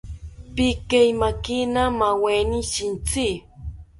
[0.55, 3.27] Pikeimakina nowero shintzi